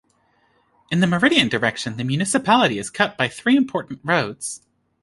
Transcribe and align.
In 0.89 0.99
the 0.99 1.05
meridian 1.05 1.47
direction 1.47 1.97
the 1.97 2.03
municipality 2.03 2.79
is 2.79 2.89
cut 2.89 3.19
by 3.19 3.27
three 3.27 3.55
important 3.55 3.99
roads. 4.03 4.65